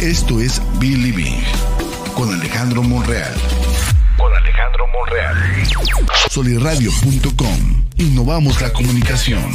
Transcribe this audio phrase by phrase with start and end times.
[0.00, 1.36] Esto es Believing
[2.14, 3.34] con Alejandro Monreal.
[4.16, 5.36] Con Alejandro Monreal.
[6.30, 7.84] Soliradio.com.
[7.98, 9.52] Innovamos la comunicación.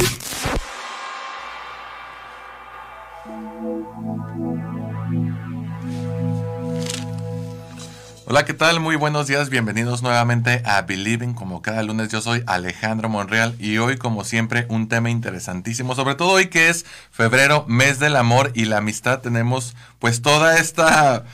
[8.36, 8.80] Hola, ¿qué tal?
[8.80, 11.32] Muy buenos días, bienvenidos nuevamente a Believing.
[11.32, 15.94] Como cada lunes, yo soy Alejandro Monreal y hoy, como siempre, un tema interesantísimo.
[15.94, 20.58] Sobre todo hoy que es febrero, mes del amor y la amistad, tenemos pues toda
[20.58, 21.24] esta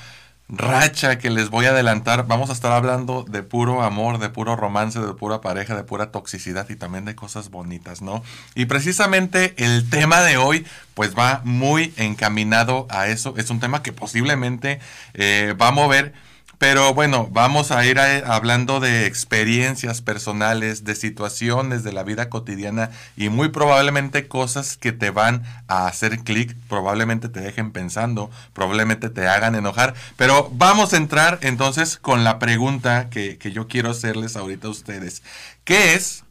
[0.48, 2.28] racha que les voy a adelantar.
[2.28, 6.12] Vamos a estar hablando de puro amor, de puro romance, de pura pareja, de pura
[6.12, 8.22] toxicidad y también de cosas bonitas, ¿no?
[8.54, 10.64] Y precisamente el tema de hoy
[10.94, 13.34] pues va muy encaminado a eso.
[13.38, 14.78] Es un tema que posiblemente
[15.14, 16.14] eh, va a mover
[16.62, 22.92] pero bueno, vamos a ir hablando de experiencias personales, de situaciones de la vida cotidiana
[23.16, 29.10] y muy probablemente cosas que te van a hacer clic, probablemente te dejen pensando, probablemente
[29.10, 29.94] te hagan enojar.
[30.16, 34.70] Pero vamos a entrar entonces con la pregunta que, que yo quiero hacerles ahorita a
[34.70, 35.24] ustedes.
[35.64, 36.22] ¿Qué es?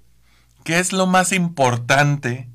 [0.63, 2.47] ¿Qué es lo más importante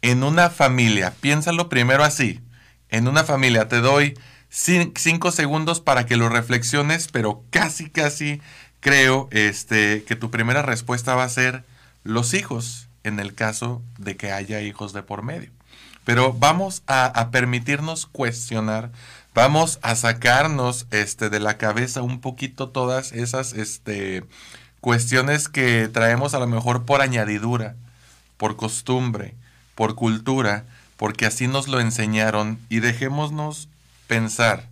[0.00, 1.12] en una familia?
[1.20, 2.40] Piénsalo primero así.
[2.88, 4.16] En una familia te doy
[4.50, 8.40] cinco segundos para que lo reflexiones, pero casi, casi
[8.80, 11.64] creo este, que tu primera respuesta va a ser
[12.02, 15.50] los hijos, en el caso de que haya hijos de por medio.
[16.04, 18.90] Pero vamos a, permitirnos cuestionar,
[19.34, 24.24] vamos a sacarnos este, de la cabeza un poquito todas esas este,
[24.80, 27.76] cuestiones que traemos a lo mejor por añadidura,
[28.38, 29.34] por costumbre,
[29.74, 30.64] por cultura,
[30.96, 33.68] porque así nos lo enseñaron y dejémonos
[34.10, 34.66] pensar,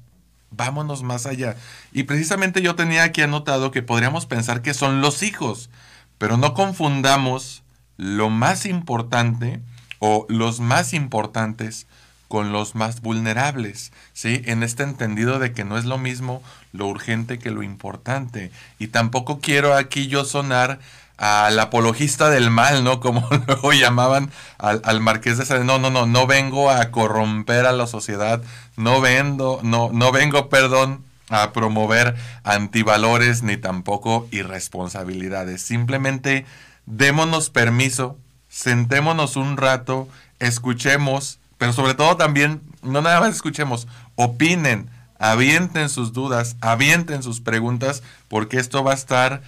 [0.51, 1.55] vámonos más allá.
[1.93, 5.71] Y precisamente yo tenía aquí anotado que podríamos pensar que son los hijos,
[6.19, 7.63] pero no confundamos
[7.97, 9.61] lo más importante
[10.01, 11.87] o los más importantes
[12.27, 14.43] con los más vulnerables, ¿sí?
[14.45, 16.43] En este entendido de que no es lo mismo
[16.73, 18.51] lo urgente que lo importante.
[18.81, 20.81] Y tampoco quiero aquí yo sonar
[21.19, 23.01] al apologista del mal, ¿no?
[23.01, 25.65] Como luego llamaban al, marqués de Sade.
[25.65, 28.43] No, no, no, no vengo a corromper a la sociedad,
[28.79, 35.61] no vendo, no, no vengo, perdón, a promover antivalores ni tampoco irresponsabilidades.
[35.61, 36.47] Simplemente
[36.87, 38.17] démonos permiso,
[38.49, 40.09] sentémonos un rato,
[40.39, 47.41] escuchemos, pero sobre todo también, no nada más escuchemos, opinen, avienten sus dudas, avienten sus
[47.41, 49.43] preguntas, porque esto va a estar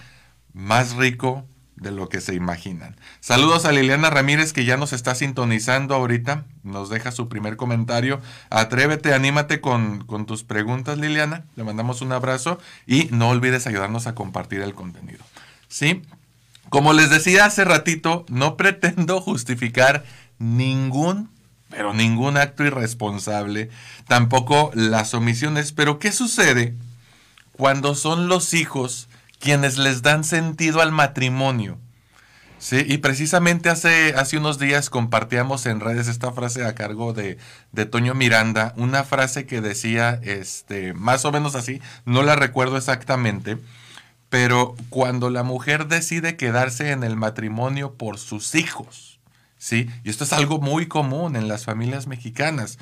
[0.53, 1.45] más rico,
[1.81, 2.95] de lo que se imaginan.
[3.19, 8.21] Saludos a Liliana Ramírez que ya nos está sintonizando ahorita, nos deja su primer comentario.
[8.51, 14.13] Atrévete, anímate con, tus preguntas Liliana, le mandamos un abrazo y no olvides ayudarnos a
[14.13, 15.25] compartir el contenido.
[15.67, 16.03] ¿Sí?
[16.69, 20.05] Como les decía hace ratito, no pretendo justificar
[20.37, 21.31] ningún,
[21.71, 23.71] pero ningún acto irresponsable,
[24.07, 26.75] tampoco las omisiones, pero ¿qué sucede
[27.53, 29.09] cuando son los hijos
[29.41, 31.77] quienes les dan sentido al matrimonio.
[32.59, 37.39] Sí, y precisamente hace, hace unos días compartíamos en redes esta frase a cargo de,
[37.71, 42.77] de, Toño Miranda, una frase que decía este, más o menos así, no la recuerdo
[42.77, 43.57] exactamente,
[44.29, 49.19] pero cuando la mujer decide quedarse en el matrimonio por sus hijos,
[49.57, 49.89] ¿sí?
[50.03, 52.77] Y esto es algo muy común en las familias mexicanas,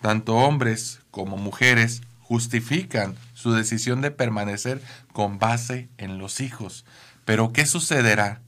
[0.00, 4.80] tanto hombres como mujeres justifican su decisión de permanecer
[5.12, 6.86] con base en los hijos.
[7.26, 8.40] Pero ¿qué sucederá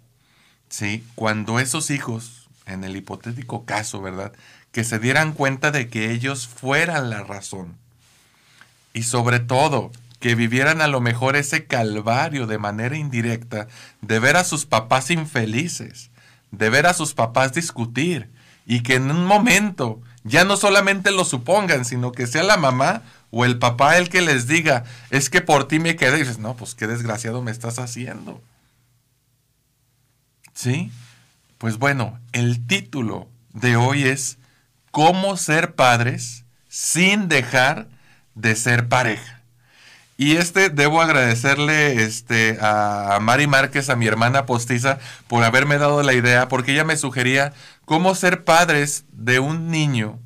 [0.71, 4.33] si cuando esos hijos, en el hipotético caso, ¿verdad?
[4.73, 7.77] Que se dieran cuenta de que ellos fueran la razón.
[8.95, 13.69] Y sobre todo, que vivieran a lo mejor ese calvario de manera indirecta
[14.01, 16.09] de ver a sus papás infelices,
[16.53, 18.31] de ver a sus papás discutir
[18.65, 23.03] y que en un momento ya no solamente lo supongan, sino que sea la mamá
[23.31, 26.17] o el papá el que les diga, es que por ti me quedé.
[26.17, 28.41] Y dices, no, pues qué desgraciado me estás haciendo.
[30.55, 30.91] ¿Sí?
[31.59, 34.39] Pues bueno, el título de hoy es
[34.91, 37.89] ¿Cómo ser padres sin dejar
[38.35, 39.43] de ser pareja?
[40.19, 44.99] Y este debo agradecerle este, a Mari Márquez, a mi hermana postiza,
[45.29, 47.53] por haberme dado la idea, porque ella me sugería
[47.85, 50.19] cómo ser padres de un niño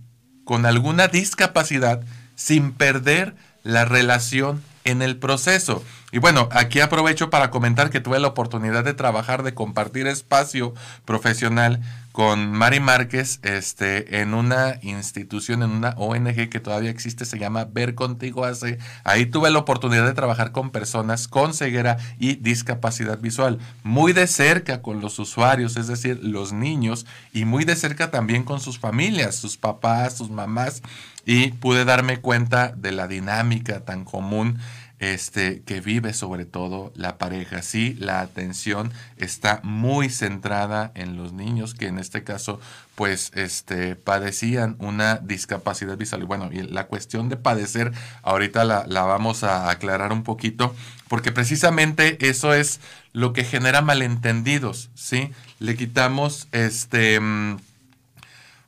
[0.45, 2.03] con alguna discapacidad
[2.41, 3.35] sin perder
[3.65, 5.85] la relación en el proceso.
[6.11, 10.73] Y bueno, aquí aprovecho para comentar que tuve la oportunidad de trabajar, de compartir espacio
[11.05, 11.83] profesional
[12.21, 17.65] con Mari Márquez este, en una institución, en una ONG que todavía existe, se llama
[17.65, 18.77] Ver Contigo Hace.
[19.05, 24.27] Ahí tuve la oportunidad de trabajar con personas con ceguera y discapacidad visual, muy de
[24.27, 28.79] cerca con los usuarios, es decir, los niños, y muy de cerca también con sus
[28.79, 30.83] familias, sus papás, sus mamás,
[31.25, 34.59] y pude darme cuenta de la dinámica tan común
[35.01, 37.63] este, que vive sobre todo la pareja.
[37.63, 42.61] Sí, la atención está muy centrada en los niños que en este caso
[42.95, 46.23] pues este, padecían una discapacidad visual.
[46.23, 47.93] Y bueno, y la cuestión de padecer
[48.23, 50.75] ahorita la, vamos a aclarar un poquito
[51.09, 52.81] porque precisamente eso es
[53.15, 55.33] lo que genera malentendidos, ¿sí?
[55.59, 57.19] Le quitamos este...
[57.19, 57.57] Mm,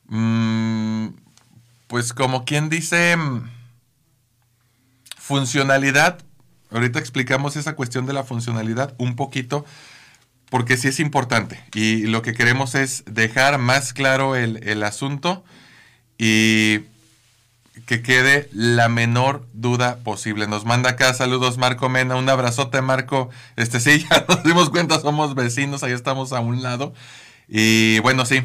[0.07, 1.13] mm,
[1.87, 3.43] pues como quien dice mm,
[5.25, 6.19] Funcionalidad,
[6.69, 9.63] ahorita explicamos esa cuestión de la funcionalidad un poquito,
[10.49, 11.63] porque sí es importante.
[11.73, 15.45] Y lo que queremos es dejar más claro el, asunto
[16.17, 16.79] y
[17.85, 20.45] que quede la menor duda posible.
[20.45, 23.29] Nos manda acá saludos Marco Mena, un abrazote Marco.
[23.55, 26.93] Este sí, ya nos dimos cuenta, somos vecinos, ahí estamos a un lado.
[27.47, 28.41] Y bueno, sí,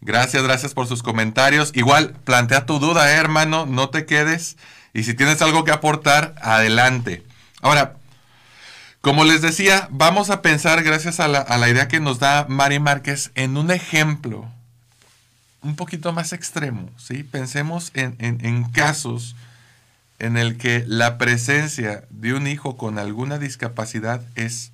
[0.00, 1.72] gracias, gracias por sus comentarios.
[1.74, 4.56] Igual, plantea tu duda, eh, hermano, no te quedes.
[4.94, 7.22] Y si tienes algo que aportar, adelante.
[7.60, 7.94] Ahora,
[9.00, 13.30] como les decía, vamos a pensar, gracias a la, idea que nos da Mari Márquez,
[13.34, 14.48] en un ejemplo
[15.62, 16.90] un poquito más extremo.
[16.96, 17.22] ¿sí?
[17.22, 19.34] Pensemos en, en casos
[20.18, 24.70] en el que la presencia de un hijo con alguna discapacidad es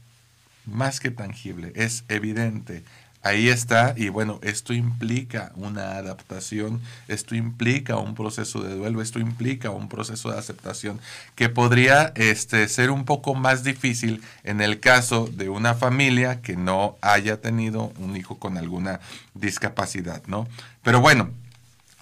[0.66, 2.84] más que tangible, es evidente,
[3.22, 9.18] Ahí está, y bueno, esto implica una adaptación, esto implica un proceso de duelo, esto
[9.18, 11.00] implica un proceso de aceptación
[11.34, 16.56] que podría este, ser un poco más difícil en el caso de una familia que
[16.56, 19.00] no haya tenido un hijo con alguna
[19.34, 20.46] discapacidad, ¿no?
[20.84, 21.30] Pero bueno,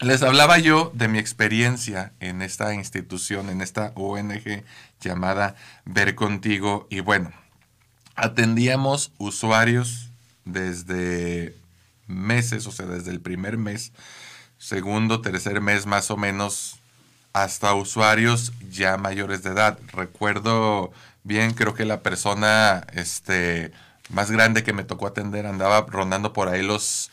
[0.01, 4.65] les hablaba yo de mi experiencia en esta institución, en esta ONG
[5.01, 7.33] llamada Ver Contigo, y bueno,
[8.17, 10.06] atendíamos usuarios
[10.47, 11.55] desde
[12.07, 13.93] meses, o sea, desde el primer mes,
[14.57, 16.79] segundo, tercer mes más o menos,
[17.35, 19.79] hasta usuarios ya mayores de edad.
[19.93, 20.91] Recuerdo
[21.23, 23.73] bien, creo que la persona este,
[24.09, 27.11] más grande que me tocó atender andaba rondando por ahí los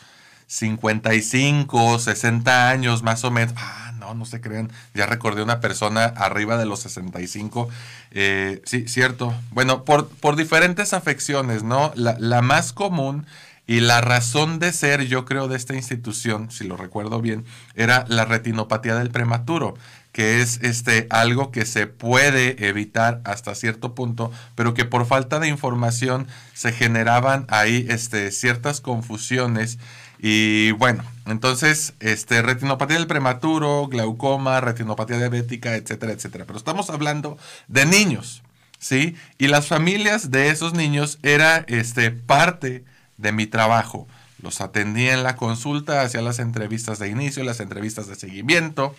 [0.47, 3.53] 55, 60 años más o menos.
[3.57, 4.71] Ah, no, no se crean.
[4.93, 7.69] Ya recordé una persona arriba de los 65.
[8.11, 9.33] Eh, sí, cierto.
[9.51, 11.91] Bueno, por, por diferentes afecciones, ¿no?
[11.95, 13.25] La, la, más común
[13.65, 17.45] y la razón de ser, yo creo, de esta institución, si lo recuerdo bien,
[17.75, 19.75] era la retinopatía del prematuro
[20.13, 25.39] que es este algo que se puede evitar hasta cierto punto, pero que por falta
[25.39, 29.79] de información se generaban ahí este, ciertas confusiones
[30.25, 36.45] y bueno, entonces, este, retinopatía del prematuro, glaucoma, retinopatía diabética, etcétera, etcétera.
[36.45, 37.37] Pero estamos hablando
[37.67, 38.41] de niños,
[38.79, 39.17] ¿sí?
[39.37, 42.85] Y las familias de esos niños era este, parte
[43.17, 44.07] de mi trabajo.
[44.41, 48.95] Los atendía en la consulta, hacía las entrevistas de inicio, las entrevistas de seguimiento,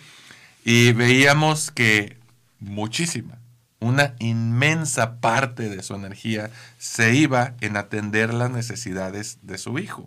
[0.63, 2.19] y veíamos que
[2.59, 3.39] muchísima,
[3.79, 10.05] una inmensa parte de su energía se iba en atender las necesidades de su hijo.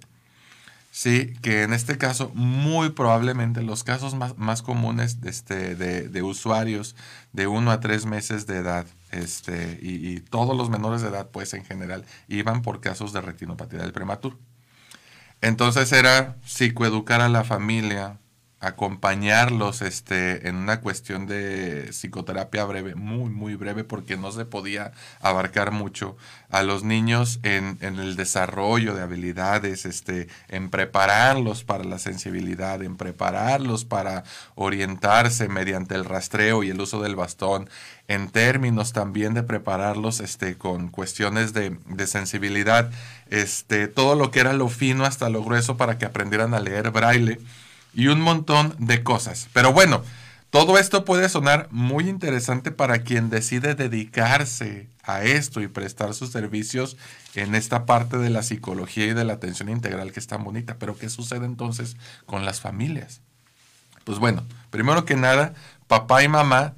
[0.99, 6.97] Sí, que en este caso, muy probablemente los casos más, comunes de, este, de, usuarios
[7.33, 11.55] de 1 a 3 meses de edad, este, y, todos los menores de edad, pues
[11.55, 14.41] en general, iban por casos de retinopatía del prematuro.
[15.41, 18.19] Entonces era psicoeducar a la familia,
[18.61, 24.93] acompañarlos este, en una cuestión de psicoterapia breve, muy, muy breve, porque no se podía
[25.21, 26.17] abarcar mucho
[26.50, 32.83] a los niños en, en, el desarrollo de habilidades, este, en prepararlos para la sensibilidad,
[32.83, 34.25] en prepararlos para
[34.57, 37.71] orientarse mediante el rastreo y el uso del bastón,
[38.09, 42.91] en términos también de prepararlos este, con cuestiones de, de sensibilidad,
[43.31, 46.91] este, todo lo que era lo fino hasta lo grueso para que aprendieran a leer
[46.91, 47.38] braille
[47.95, 49.49] y un montón de cosas.
[49.52, 50.02] Pero bueno,
[50.50, 56.30] todo esto puede sonar muy interesante para quien decide dedicarse a esto y prestar sus
[56.30, 56.97] servicios
[57.35, 60.76] en esta parte de la psicología y de la atención integral que es tan bonita.
[60.78, 63.21] Pero ¿qué sucede entonces con las familias?
[64.04, 65.52] Pues bueno, primero que nada,
[65.87, 66.75] papá y mamá,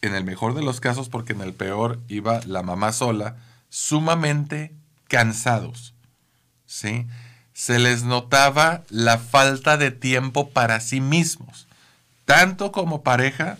[0.00, 3.36] en el mejor de los casos, porque en el peor iba la mamá sola,
[3.68, 4.74] sumamente
[5.06, 5.94] cansados.
[6.66, 7.06] ¿Sí?
[7.54, 11.66] Se les notaba la falta de tiempo para sí mismos,
[12.24, 13.58] tanto como pareja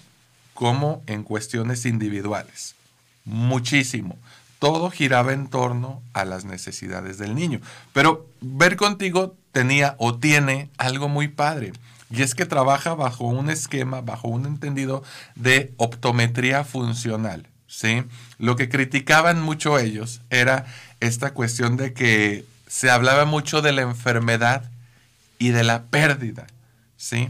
[0.55, 2.75] como en cuestiones individuales.
[3.25, 4.17] Muchísimo.
[4.59, 7.61] Todo giraba en torno a las necesidades del niño.
[7.93, 11.73] Pero ver contigo tenía o tiene algo muy padre.
[12.11, 15.03] Y es que trabaja bajo un esquema, bajo un entendido
[15.35, 17.49] de optometría funcional.
[17.67, 18.05] ¿sí?
[18.39, 20.67] Lo que criticaban mucho ellos era
[21.01, 24.64] esta cuestión de que se hablaba mucho de la enfermedad
[25.38, 26.47] y de la pérdida.
[26.97, 27.29] ¿sí?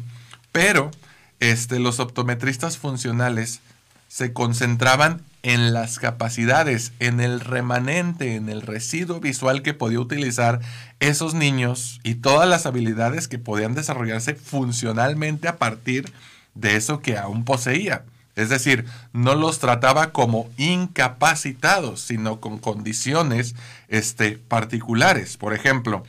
[0.53, 0.93] Pero
[1.41, 3.59] este, los optometristas funcionales
[4.07, 10.61] se concentraban en las capacidades, en el remanente, en el residuo visual que podía utilizar
[11.01, 16.13] esos niños y todas las habilidades que podían desarrollarse funcionalmente a partir
[16.55, 18.05] de eso que aún poseía.
[18.35, 23.55] Es decir, no los trataba como incapacitados, sino con condiciones
[23.89, 25.37] este, particulares.
[25.37, 26.05] Por ejemplo,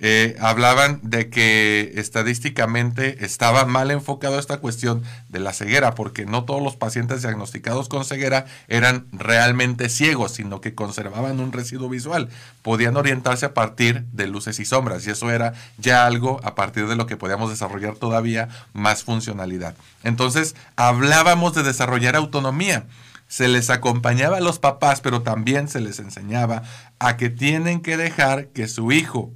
[0.00, 6.44] eh, hablaban de que estadísticamente estaba mal enfocado esta cuestión de la ceguera, porque no
[6.44, 12.28] todos los pacientes diagnosticados con ceguera eran realmente ciegos, sino que conservaban un residuo visual.
[12.62, 16.88] Podían orientarse a partir de luces y sombras, y eso era ya algo a partir
[16.88, 19.76] de lo que podíamos desarrollar todavía más funcionalidad.
[20.02, 22.86] Entonces, hablábamos de desarrollar autonomía
[23.26, 26.62] se les acompañaba a los papás, pero también se les enseñaba
[26.98, 29.32] a que tienen que dejar que su hijo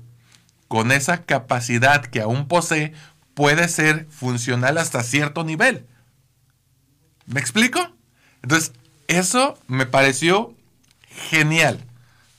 [0.69, 2.93] con esa capacidad que aún posee,
[3.35, 5.87] puede ser funcional hasta cierto nivel.
[7.27, 7.81] ¿Me explico?
[8.43, 8.73] Entonces,
[9.09, 10.55] eso me pareció
[11.31, 11.85] genial.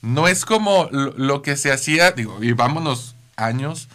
[0.02, 3.88] No es como lo, que se hacía, digo, y vámonos años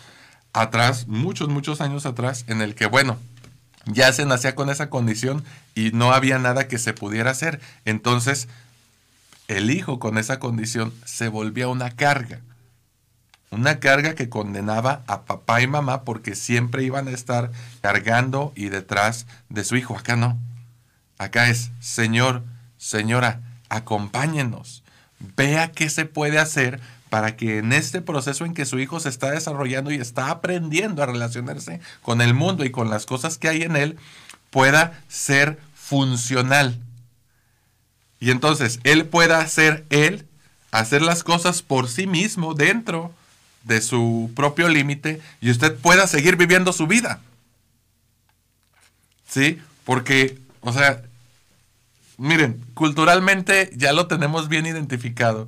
[0.54, 3.18] atrás, muchos, muchos años atrás, en el que, bueno,
[3.86, 7.60] ya se nacía con esa condición y no había nada que se pudiera hacer.
[7.86, 8.48] Entonces,
[9.48, 12.40] el hijo con esa condición se volvía una carga.
[13.56, 18.68] Una carga que condenaba a papá y mamá porque siempre iban a estar cargando y
[18.68, 19.98] detrás de su hijo.
[19.98, 20.38] Acá no.
[21.18, 22.44] Acá es, Señor,
[22.78, 24.84] señora, acompáñenos.
[25.38, 29.08] Vea qué se puede hacer para que en este proceso en que su hijo se
[29.08, 33.48] está desarrollando y está aprendiendo a relacionarse con el mundo y con las cosas que
[33.48, 33.98] hay en él,
[34.50, 36.78] pueda ser funcional.
[38.20, 40.28] Y entonces él pueda ser él,
[40.72, 43.14] hacer las cosas por sí mismo dentro
[43.66, 47.20] de su propio límite y usted pueda seguir viviendo su vida.
[49.28, 49.60] ¿Sí?
[49.84, 51.04] Porque, o sea,
[52.18, 55.48] miren, culturalmente ya lo tenemos bien identificado.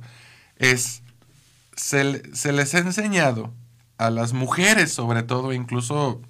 [0.56, 1.02] Es,
[1.76, 3.52] se, se les ha enseñado
[3.96, 6.20] a las mujeres sobre todo, incluso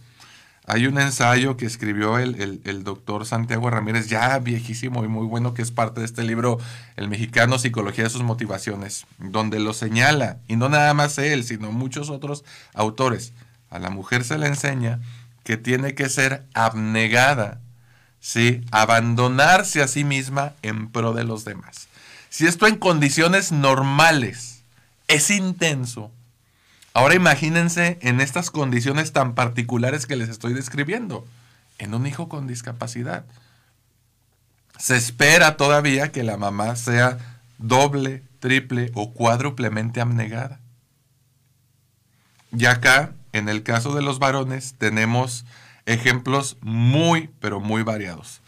[0.70, 5.62] hay un ensayo que escribió el, doctor Santiago Ramírez, ya viejísimo y muy bueno, que
[5.62, 6.58] es parte de este libro,
[6.96, 11.72] El mexicano, Psicología de sus motivaciones, donde lo señala, y no nada más él, sino
[11.72, 12.44] muchos otros
[12.74, 13.32] autores.
[13.70, 15.00] A la mujer se le enseña
[15.42, 17.62] que tiene que ser abnegada,
[18.20, 18.60] ¿sí?
[18.70, 21.88] abandonarse a sí misma en pro de los demás.
[22.28, 24.64] Si esto en condiciones normales
[25.06, 26.12] es intenso,
[26.98, 31.24] Ahora imagínense en estas condiciones tan particulares que les estoy describiendo,
[31.78, 33.24] en un hijo con discapacidad.
[34.78, 37.16] Se espera todavía que la mamá sea
[37.58, 40.58] doble, triple o cuádruplemente abnegada.
[42.50, 45.44] Y acá, en el caso de los varones, tenemos
[45.86, 48.40] ejemplos muy, pero muy variados.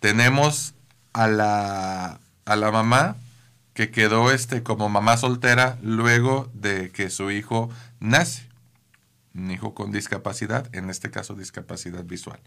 [0.00, 0.72] Tenemos
[1.12, 3.16] a la, a la mamá
[3.78, 7.70] que quedó este, como mamá soltera luego de que su hijo
[8.00, 8.48] nace
[9.36, 12.40] un hijo con discapacidad, en este caso discapacidad visual.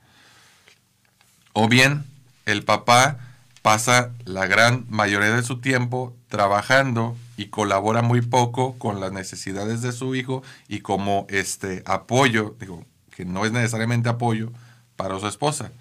[1.53, 2.03] O bien
[2.45, 3.17] el papá
[3.61, 9.81] pasa la gran mayoría de su tiempo trabajando y colabora muy poco con las necesidades
[9.81, 12.83] de su hijo y como este apoyo, digo,
[13.15, 14.51] que no es necesariamente apoyo
[14.97, 15.71] para su esposa.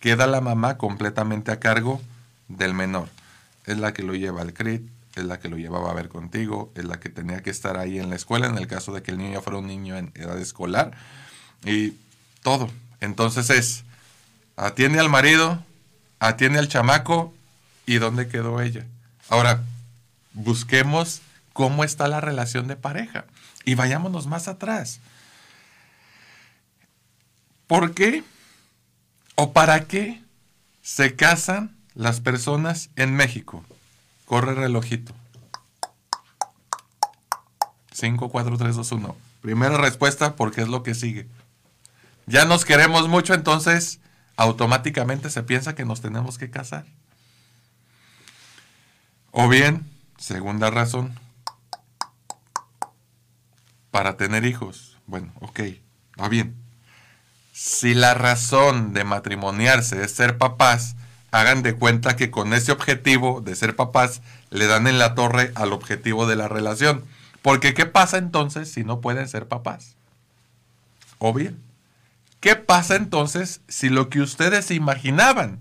[0.00, 1.98] Queda la mamá completamente a cargo
[2.48, 3.08] del menor.
[3.64, 6.72] Es la que lo lleva al CRIT, es la que lo llevaba a ver contigo,
[6.74, 9.10] es la que tenía que estar ahí en la escuela en el caso de que
[9.10, 10.92] el niño fuera un niño en edad escolar
[11.64, 11.94] y
[12.42, 12.70] todo.
[13.00, 13.84] Entonces es,
[14.56, 15.64] atiende al marido,
[16.18, 17.34] atiende al chamaco
[17.86, 18.86] y dónde quedó ella.
[19.28, 19.62] Ahora,
[20.32, 21.20] busquemos
[21.52, 23.24] cómo está la relación de pareja
[23.64, 25.00] y vayámonos más atrás.
[27.66, 28.24] ¿Por qué
[29.34, 30.22] o para qué
[30.82, 33.64] se casan las personas en México?
[34.28, 35.14] Corre relojito.
[37.92, 39.16] 5, 4, 3, 2, 1.
[39.40, 41.26] Primera respuesta porque es lo que sigue.
[42.26, 44.00] Ya nos queremos mucho, entonces
[44.36, 46.84] automáticamente se piensa que nos tenemos que casar.
[49.30, 51.18] O bien, segunda razón,
[53.90, 54.98] para tener hijos.
[55.06, 55.60] Bueno, ok,
[56.20, 56.54] va bien.
[57.52, 60.96] Si la razón de matrimoniarse es ser papás,
[61.30, 65.52] hagan de cuenta que con ese objetivo de ser papás le dan en la torre
[65.54, 67.04] al objetivo de la relación.
[67.42, 69.98] Porque ¿qué pasa entonces si no pueden ser papás?
[71.18, 71.52] obvia.
[72.40, 75.58] ¿Qué pasa entonces si lo que ustedes imaginaban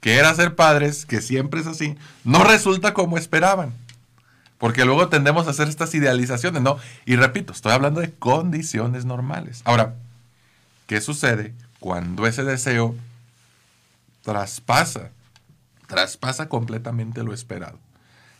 [0.00, 3.72] que era ser padres, que siempre es así, no resulta como esperaban?
[4.58, 6.76] Porque luego tendemos a hacer estas idealizaciones, ¿no?
[7.06, 9.62] Y repito, estoy hablando de condiciones normales.
[9.64, 9.94] Ahora,
[10.86, 12.94] ¿qué sucede cuando ese deseo
[14.30, 15.10] traspasa,
[15.88, 17.80] traspasa completamente lo esperado?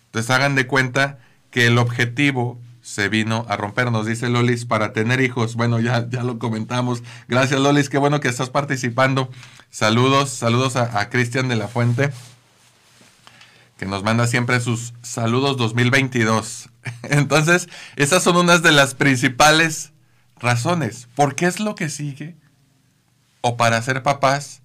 [0.06, 1.18] Entonces hagan de cuenta
[1.50, 3.90] que el objetivo se vino a romper.
[3.90, 5.56] Nos dice Lolis, para tener hijos.
[5.56, 7.02] Bueno, ya, ya lo comentamos.
[7.26, 9.32] Gracias Lolis, qué bueno que estás participando.
[9.68, 12.12] Saludos, saludos a, Cristian de la Fuente,
[13.76, 16.68] que nos manda siempre sus saludos 2022.
[17.02, 19.90] Entonces, esas son unas de las principales
[20.38, 21.08] razones.
[21.16, 22.36] ¿Por qué es lo que sigue?
[23.40, 24.59] O para ser papás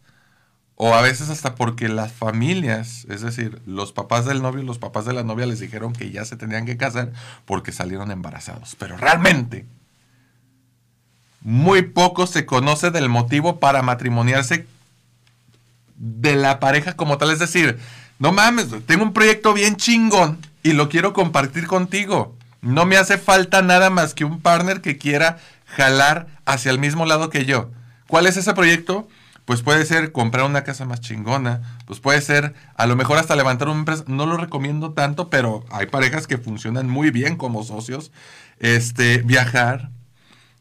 [0.77, 4.77] o a veces hasta porque las familias, es decir, los papás del novio y los
[4.77, 7.13] papás de la novia les dijeron que ya se tenían que casar
[7.46, 8.75] porque salieron embarazados.
[8.77, 9.65] Pero realmente,
[11.41, 14.67] muy poco se conoce del motivo para matrimoniarse
[15.96, 17.32] de la pareja como tal.
[17.32, 17.79] Es decir,
[18.20, 22.36] no mames, tengo un proyecto bien chingón y lo quiero compartir contigo.
[22.62, 27.05] No me hace falta nada más que un partner que quiera jalar hacia el mismo
[27.05, 27.70] lado que yo.
[28.08, 29.08] ¿Cuál es ese proyecto?
[29.46, 33.36] Pues puede ser comprar una casa más chingona, pues puede ser a lo mejor hasta
[33.36, 37.64] levantar una empresa, no lo recomiendo tanto, pero hay parejas que funcionan muy bien como
[37.64, 38.12] socios,
[38.60, 39.90] este, viajar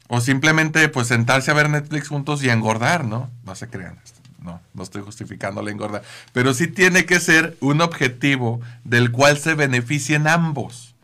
[0.08, 3.30] o simplemente pues sentarse a ver Netflix juntos y engordar, ¿no?
[3.44, 3.98] No se crean,
[4.42, 6.02] no, no estoy justificando la engorda,
[6.34, 10.94] pero sí tiene que ser un objetivo del cual se beneficien ambos.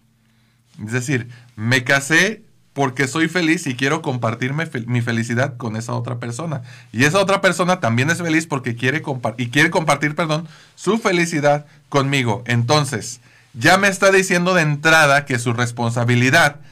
[0.85, 2.43] Es decir, me casé
[2.81, 6.63] porque soy feliz y quiero compartir mi felicidad con esa otra persona.
[6.93, 9.03] Y esa otra persona también es feliz porque quiere,
[9.37, 12.43] y quiere compartir perdón, su felicidad conmigo.
[12.47, 13.21] Entonces,
[13.53, 16.63] ya me está diciendo de entrada que su responsabilidad,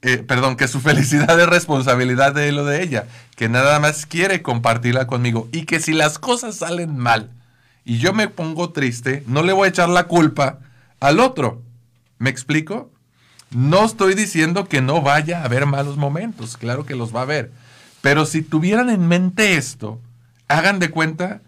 [0.00, 3.04] eh, perdón, que su felicidad es responsabilidad de él o de ella,
[3.36, 7.28] que nada más quiere compartirla conmigo y que si las cosas salen mal
[7.84, 10.60] y yo me pongo triste, no le voy a echar la culpa
[11.00, 11.60] al otro.
[12.16, 12.93] ¿Me explico?
[13.54, 17.22] No estoy diciendo que no vaya a haber malos momentos, claro que los va a
[17.22, 17.52] haber.
[18.02, 20.00] Pero si tuvieran en mente esto,
[20.48, 21.40] hagan de cuenta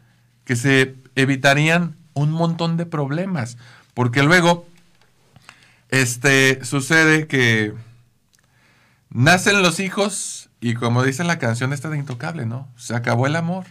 [0.44, 3.58] que se evitarían un montón de problemas.
[3.92, 4.68] Porque luego,
[5.88, 7.74] este, sucede que
[9.10, 12.68] nacen los hijos y como dice la canción esta de Intocable, ¿no?
[12.76, 13.66] Se acabó el amor.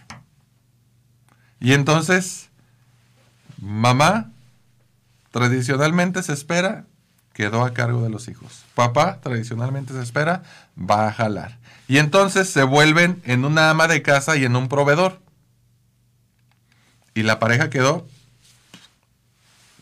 [1.62, 2.49] Y entonces,
[3.62, 4.29] mamá
[5.31, 6.86] tradicionalmente se espera
[7.36, 8.63] quedó a cargo de los hijos.
[8.76, 10.43] Papá, tradicionalmente se espera,
[10.80, 11.58] va a jalar.
[11.86, 15.19] Y entonces se vuelven en una ama de casa y en un proveedor.
[17.13, 18.08] Y la pareja quedó,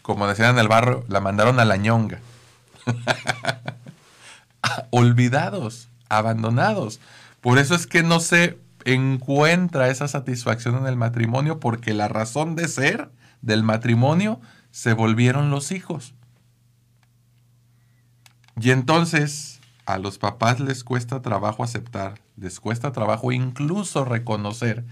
[0.01, 2.19] como decían en el barrio, la mandaron a la ñonga.
[4.89, 6.99] Olvidados, abandonados.
[7.39, 12.55] Por eso es que no se encuentra esa satisfacción en el matrimonio, porque la razón
[12.55, 13.11] de ser
[13.43, 16.15] del matrimonio se volvieron los hijos.
[18.59, 24.85] Y entonces a los papás les cuesta trabajo aceptar, les cuesta trabajo incluso reconocer,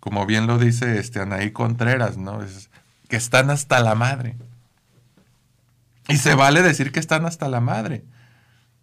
[0.00, 2.40] como bien lo dice este Anaí Contreras, ¿no?
[3.08, 4.36] Que están hasta la madre.
[6.08, 8.04] Y se vale decir que están hasta la madre.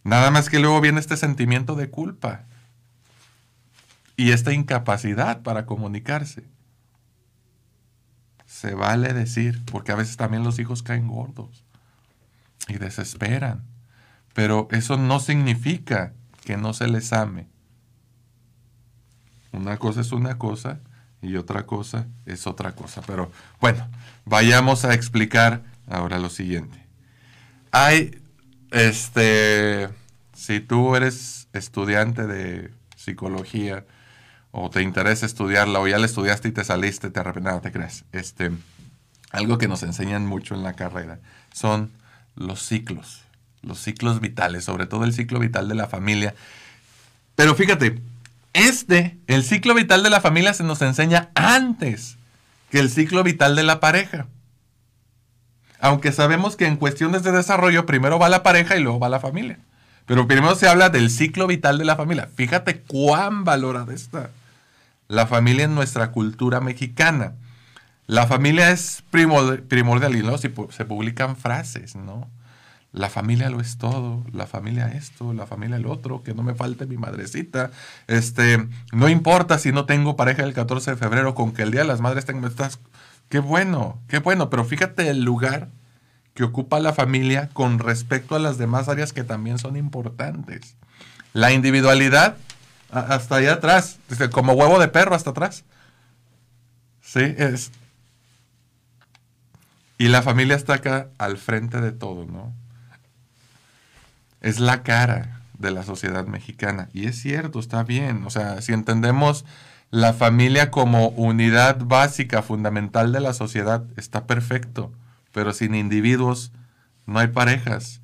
[0.04, 2.46] Nada más que luego viene este sentimiento de culpa
[4.18, 6.44] y esta incapacidad para comunicarse.
[8.48, 11.64] Se vale decir, porque a veces también los hijos caen gordos
[12.68, 13.64] y desesperan.
[14.34, 17.48] Pero eso no significa que no se les ame.
[19.52, 20.80] Una cosa es una cosa
[21.22, 23.02] y otra cosa es otra cosa.
[23.06, 23.88] Pero bueno,
[24.26, 26.86] vayamos a explicar ahora lo siguiente.
[27.72, 28.22] Hay,
[28.72, 29.90] este,
[30.34, 33.86] si tú eres estudiante de psicología
[34.52, 37.72] o te interesa estudiarla o ya la estudiaste y te saliste, te arrepentas, no te
[37.72, 38.06] crees.
[38.12, 38.52] Este,
[39.32, 41.20] algo que nos enseñan mucho en la carrera
[41.54, 41.92] son
[42.36, 43.22] los ciclos,
[43.62, 46.36] los ciclos vitales, sobre todo el ciclo vital de la familia.
[47.36, 48.02] Pero fíjate,
[48.54, 52.18] este, el ciclo vital de la familia se nos enseña antes
[52.70, 54.28] que el ciclo vital de la pareja.
[55.80, 59.20] Aunque sabemos que en cuestiones de desarrollo primero va la pareja y luego va la
[59.20, 59.60] familia.
[60.06, 62.30] Pero primero se habla del ciclo vital de la familia.
[62.36, 64.30] Fíjate cuán valorada está
[65.08, 67.34] la familia en nuestra cultura mexicana.
[68.12, 70.38] La familia es primordial y ¿no?
[70.38, 72.30] se publican frases, ¿no?
[72.92, 76.54] La familia lo es todo, la familia esto, la familia el otro, que no me
[76.54, 77.72] falte mi madrecita.
[78.08, 81.84] Este, no importa si no tengo pareja el 14 de febrero, con que el Día
[81.84, 82.52] de las Madres tenga...
[83.30, 85.70] Qué bueno, qué bueno, pero fíjate el lugar
[86.34, 90.76] que ocupa la familia con respecto a las demás áreas que también son importantes.
[91.32, 92.36] La individualidad,
[92.92, 94.00] hasta allá atrás,
[94.34, 95.64] como huevo de perro hasta atrás.
[97.02, 97.72] Sí, es.
[100.02, 102.56] Y la familia está acá al frente de todo, ¿no?
[104.40, 106.90] Es la cara de la sociedad mexicana.
[106.92, 108.24] Y es cierto, está bien.
[108.26, 109.46] O sea, si entendemos
[109.92, 114.92] la familia como unidad básica, fundamental de la sociedad, está perfecto.
[115.34, 116.52] Pero sin individuos
[117.06, 118.02] no hay parejas.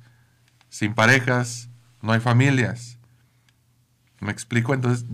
[0.68, 1.68] Sin parejas
[2.00, 2.98] no hay familias.
[4.20, 4.72] ¿Me explico?
[4.72, 5.04] Entonces,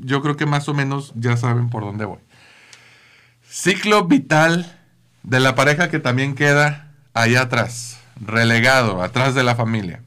[0.00, 2.20] yo creo que más o menos ya saben por dónde voy.
[3.46, 4.79] Ciclo vital
[5.22, 10.02] de la pareja que también queda allá atrás, relegado, atrás de la familia.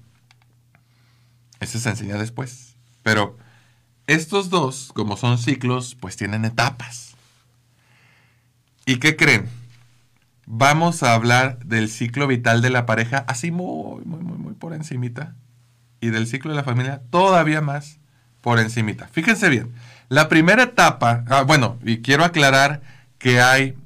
[1.60, 2.76] Ese se enseña después.
[3.04, 3.38] Pero
[4.08, 7.15] estos dos, como son ciclos, pues tienen etapas.
[8.86, 9.49] ¿Y qué creen?
[10.45, 14.73] Vamos a hablar del ciclo vital de la pareja así muy, muy, muy, muy por
[14.73, 15.36] encimita.
[16.02, 17.97] Y del ciclo de la familia todavía más
[18.41, 19.08] por encimita.
[19.08, 19.73] Fíjense bien.
[20.10, 22.82] La primera etapa, ah, bueno, y quiero aclarar
[23.17, 23.78] que hay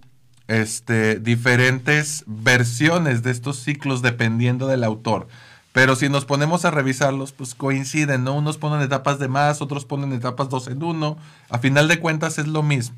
[0.48, 5.28] este, diferentes versiones de estos ciclos dependiendo del autor.
[5.74, 8.34] Pero si nos ponemos a revisarlos, pues coinciden, ¿no?
[8.34, 11.18] Unos ponen etapas de más, otros ponen etapas dos en uno.
[11.50, 12.96] A final de cuentas es lo mismo.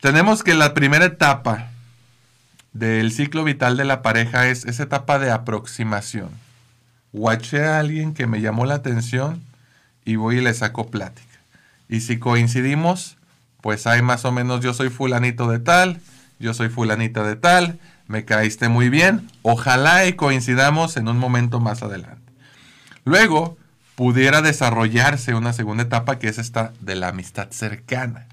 [0.00, 1.70] Tenemos que la primera etapa
[2.72, 6.30] del ciclo vital de la pareja es esa etapa de aproximación.
[7.12, 9.42] Guaché a alguien que me llamó la atención
[10.04, 11.40] y voy y le saco plática.
[11.88, 13.16] Y si coincidimos,
[13.62, 16.00] pues hay más o menos yo soy fulanito de tal,
[16.38, 21.60] yo soy fulanita de tal, me caíste muy bien, ojalá y coincidamos en un momento
[21.60, 22.20] más adelante.
[23.04, 23.56] Luego
[23.94, 28.26] pudiera desarrollarse una segunda etapa que es esta de la amistad cercana.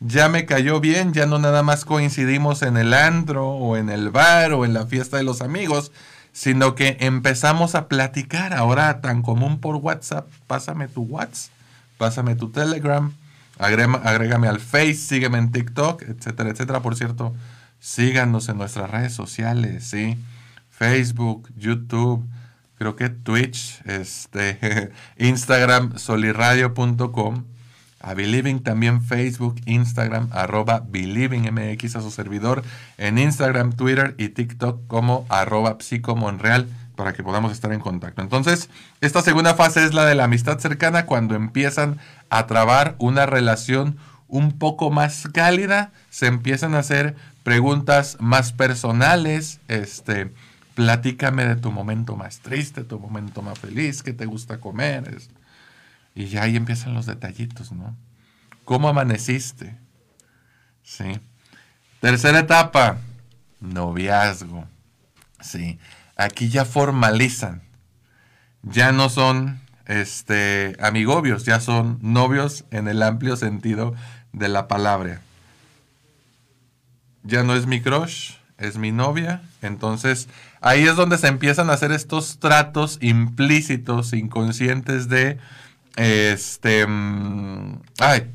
[0.00, 4.10] Ya me cayó bien, ya no nada más coincidimos en el andro o en el
[4.10, 5.90] bar o en la fiesta de los amigos,
[6.32, 10.28] sino que empezamos a platicar ahora tan común por WhatsApp.
[10.46, 11.50] Pásame tu WhatsApp,
[11.96, 13.10] pásame tu Telegram,
[13.58, 16.80] agrégame al Face, sígueme en TikTok, etcétera, etcétera.
[16.82, 17.34] Por cierto,
[17.78, 20.16] Síganos en nuestras redes sociales, ¿sí?
[20.70, 22.26] Facebook, YouTube,
[22.78, 27.44] creo que Twitch, este, Instagram, soliradio.com,
[28.00, 32.62] a Believing también Facebook, Instagram, arroba BelievingMX a su servidor,
[32.98, 38.22] en Instagram, Twitter y TikTok como arroba psicomonreal para que podamos estar en contacto.
[38.22, 38.68] Entonces,
[39.00, 41.98] esta segunda fase es la de la amistad cercana cuando empiezan
[42.30, 49.60] a trabar una relación un poco más cálida, se empiezan a hacer preguntas más personales,
[49.68, 50.32] este,
[50.74, 55.18] platícame de tu momento más triste, tu momento más feliz, qué te gusta comer.
[56.14, 57.94] y ya ahí empiezan los detallitos, ¿no?
[58.64, 59.76] ¿Cómo amaneciste?
[60.82, 61.20] Sí.
[62.00, 62.98] Tercera etapa,
[63.60, 64.66] noviazgo.
[65.40, 65.78] Sí.
[66.16, 67.62] Aquí ya formalizan.
[68.62, 73.94] Ya no son este, amigobios, ya son novios en el amplio sentido
[74.32, 75.20] de la palabra
[77.26, 79.42] ya no es mi crush, es mi novia.
[79.62, 80.28] Entonces
[80.60, 85.38] ahí es donde se empiezan a hacer estos tratos implícitos, inconscientes de,
[85.96, 88.30] este, mm, ay,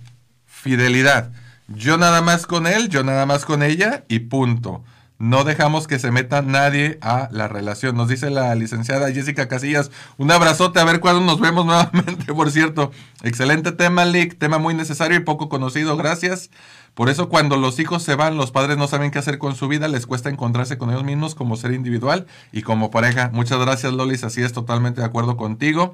[0.45, 1.31] fidelidad.
[1.67, 4.83] Yo nada más con él, yo nada más con ella y punto.
[5.21, 7.95] No dejamos que se meta nadie a la relación.
[7.95, 9.91] Nos dice la licenciada Jessica Casillas.
[10.17, 12.91] Un abrazote, a ver cuándo nos vemos nuevamente, por cierto.
[13.21, 14.39] Excelente tema, Lick.
[14.39, 15.95] Tema muy necesario y poco conocido.
[15.95, 16.49] Gracias.
[16.95, 19.67] Por eso cuando los hijos se van, los padres no saben qué hacer con su
[19.67, 23.29] vida, les cuesta encontrarse con ellos mismos como ser individual y como pareja.
[23.31, 25.93] Muchas gracias Lolis, así es totalmente de acuerdo contigo.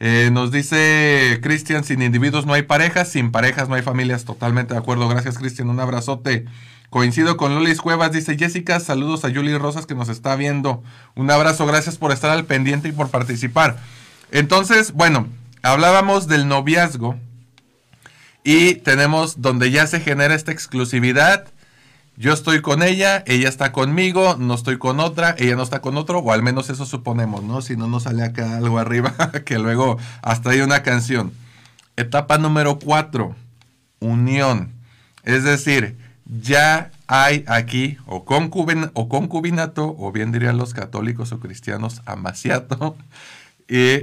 [0.00, 4.74] Eh, nos dice Cristian, sin individuos no hay parejas, sin parejas no hay familias, totalmente
[4.74, 5.08] de acuerdo.
[5.08, 6.46] Gracias Cristian, un abrazote.
[6.92, 10.82] Coincido con Lolis Cuevas, dice Jessica, saludos a Julie Rosas que nos está viendo.
[11.14, 13.78] Un abrazo, gracias por estar al pendiente y por participar.
[14.30, 15.26] Entonces, bueno,
[15.62, 17.16] hablábamos del noviazgo
[18.44, 21.46] y tenemos donde ya se genera esta exclusividad.
[22.18, 25.96] Yo estoy con ella, ella está conmigo, no estoy con otra, ella no está con
[25.96, 27.62] otro, o al menos eso suponemos, ¿no?
[27.62, 29.14] Si no nos sale acá algo arriba,
[29.46, 31.32] que luego hasta hay una canción.
[31.96, 33.34] Etapa número cuatro,
[33.98, 34.74] unión.
[35.24, 42.96] Es decir, ya hay aquí o, concubinato, o bien dirían los católicos o cristianos, amaciato,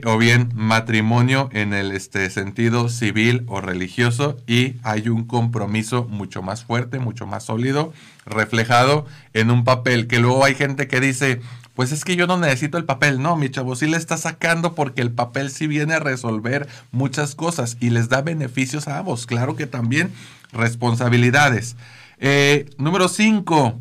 [0.06, 6.42] o bien matrimonio en el este, sentido civil o religioso y hay un compromiso mucho
[6.42, 7.94] más fuerte, mucho más sólido,
[8.26, 11.42] reflejado en un papel, que luego hay gente que dice,
[11.76, 14.74] pues es que yo no necesito el papel, no, mi chavo sí le está sacando
[14.74, 19.28] porque el papel sí viene a resolver muchas cosas y les da beneficios a ambos,
[19.28, 20.12] claro que también
[20.52, 21.76] responsabilidades.
[22.20, 23.80] Eh, número 5,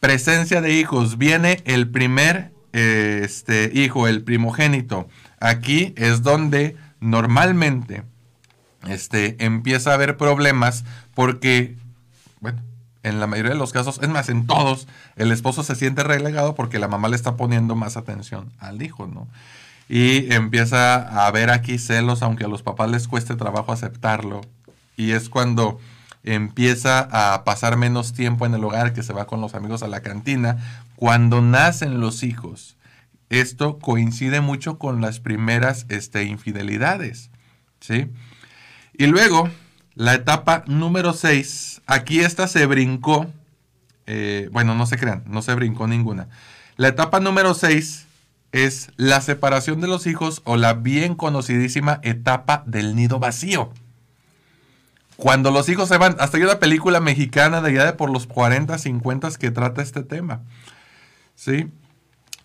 [0.00, 1.18] presencia de hijos.
[1.18, 5.08] Viene el primer este hijo, el primogénito.
[5.40, 8.02] aquí es donde normalmente
[8.86, 10.84] este, empieza a haber problemas
[11.14, 11.76] porque,
[12.40, 12.60] bueno,
[13.02, 16.54] en la mayoría de los casos, es más, en todos, el esposo se siente relegado
[16.54, 19.26] porque la mamá le está poniendo más atención al hijo, ¿no?
[19.88, 24.40] Y empieza a haber aquí celos, aunque a los papás les cueste trabajo aceptarlo.
[24.96, 25.78] Y es cuando
[26.26, 29.88] empieza a pasar menos tiempo en el hogar, que se va con los amigos a
[29.88, 32.76] la cantina, cuando nacen los hijos.
[33.30, 37.30] Esto coincide mucho con las primeras este, infidelidades,
[37.80, 38.08] ¿sí?
[38.98, 39.48] Y luego,
[39.94, 43.26] la etapa número 6, aquí esta se brincó,
[44.06, 46.28] eh, bueno, no se crean, no se brincó ninguna.
[46.76, 48.06] La etapa número 6
[48.52, 53.70] es la separación de los hijos o la bien conocidísima etapa del nido vacío.
[55.16, 58.26] Cuando los hijos se van, hasta hay una película mexicana de allá de por los
[58.26, 60.42] 40, 50 que trata este tema.
[61.34, 61.68] ¿Sí?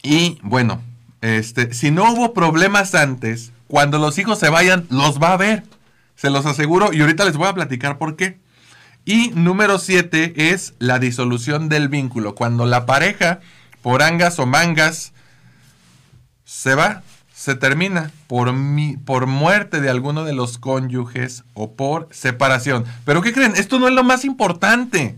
[0.03, 0.81] Y bueno,
[1.21, 5.63] este, si no hubo problemas antes, cuando los hijos se vayan, los va a ver.
[6.15, 8.39] Se los aseguro y ahorita les voy a platicar por qué.
[9.05, 12.35] Y número 7 es la disolución del vínculo.
[12.35, 13.39] Cuando la pareja,
[13.81, 15.13] por angas o mangas,
[16.45, 17.01] se va,
[17.41, 22.85] se termina por, mi, por muerte de alguno de los cónyuges o por separación.
[23.03, 23.53] Pero ¿qué creen?
[23.55, 25.17] Esto no es lo más importante.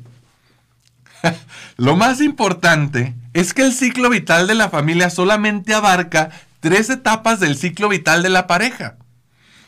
[1.76, 6.30] lo más importante es que el ciclo vital de la familia solamente abarca
[6.62, 8.96] tres etapas del ciclo vital de la pareja.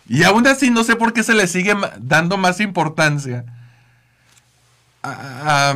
[0.08, 3.44] Y aún así no sé por qué se le sigue dando más importancia
[5.04, 5.76] a,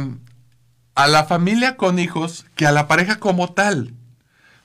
[0.95, 3.93] la familia con hijos que a la pareja como tal.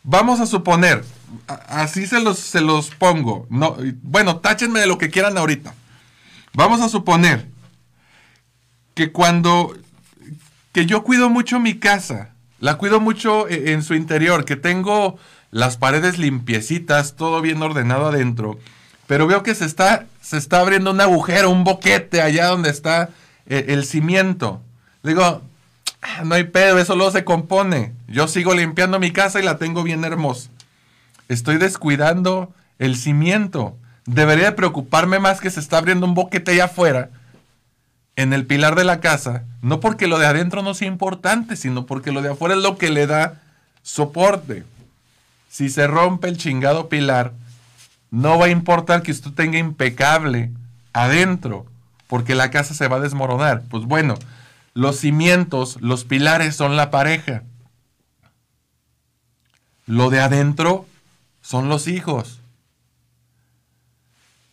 [0.05, 1.05] Vamos a suponer,
[1.47, 3.47] así se los, se los pongo.
[3.51, 5.75] No, bueno, táchenme de lo que quieran ahorita.
[6.53, 7.47] Vamos a suponer
[8.95, 9.77] que cuando
[10.73, 15.19] que yo cuido mucho mi casa, la cuido mucho e, en su interior, que tengo
[15.51, 18.59] las paredes limpiecitas, todo bien ordenado adentro
[19.07, 23.11] pero veo que se está, se está abriendo un agujero, un boquete allá donde está
[23.47, 24.63] eh, el cimiento.
[25.03, 25.43] Digo,
[26.03, 27.93] ah, no hay pedo, eso luego se compone.
[28.09, 30.51] Yo sigo limpiando mi casa y la tengo bien hermosa.
[31.29, 33.77] Estoy descuidando el cimiento.
[34.07, 37.11] Debería preocuparme más que se está abriendo un boquete allá afuera,
[38.17, 41.85] en el pilar de la casa, no porque lo de adentro no sea importante, sino
[41.87, 43.41] porque lo de afuera es lo que le da
[43.83, 44.65] soporte.
[45.51, 47.33] Si se rompe el chingado pilar,
[48.11, 50.51] no va a importar que usted tenga impecable
[50.93, 51.67] adentro,
[52.07, 53.63] porque la casa se va a desmoronar.
[53.69, 54.15] Pues bueno,
[54.75, 57.43] los cimientos, los pilares son la pareja.
[59.87, 60.87] Lo de adentro
[61.45, 62.41] son los hijos.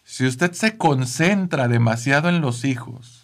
[0.03, 3.23] Si usted se concentra demasiado en los hijos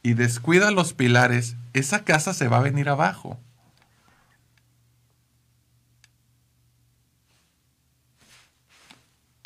[0.00, 3.36] y descuida los pilares, esa casa se va a venir abajo.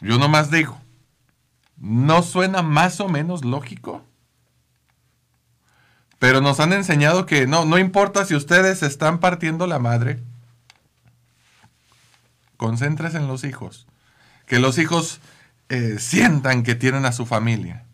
[0.03, 0.79] Yo nomás digo,
[1.79, 4.05] ¿no suena más o menos lógico?
[6.19, 10.23] Pero nos han enseñado que no, no importa si ustedes están partiendo la madre,
[12.57, 13.87] concéntrese en los hijos.
[14.47, 15.21] Que los hijos
[15.69, 17.85] eh, sientan que tienen a su familia.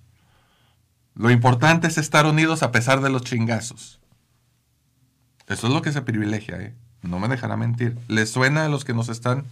[1.14, 4.00] Lo importante es estar unidos a pesar de los chingazos.
[5.46, 6.74] Eso es lo que se privilegia, ¿eh?
[7.02, 7.98] No me dejará mentir.
[8.08, 9.46] ¿Les suena a los que nos están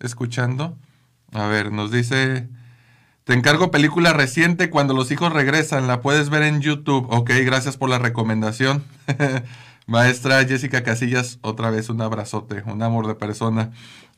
[0.00, 0.76] escuchando?
[1.32, 2.48] A ver, nos dice,
[3.24, 7.06] te encargo película reciente cuando los hijos regresan, la puedes ver en YouTube.
[7.10, 8.84] Ok, gracias por la recomendación.
[9.90, 13.72] Maestra Jessica Casillas, otra vez un abrazote, un amor de persona.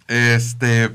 [0.06, 0.90] Este,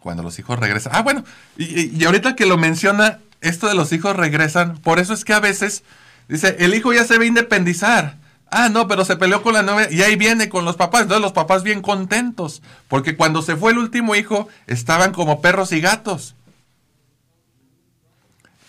[0.00, 0.92] cuando los hijos regresan.
[0.96, 1.22] Ah, bueno,
[1.56, 5.38] y, ahorita que lo menciona, esto de los hijos regresan, por eso es que a
[5.38, 5.84] veces,
[6.28, 8.16] dice, el hijo ya se va a independizar.
[8.50, 11.02] Ah, no, pero se peleó con la novia y ahí viene con los papás.
[11.02, 12.62] Entonces los papás bien contentos.
[12.88, 16.34] Porque cuando se fue el último hijo, estaban como perros y gatos.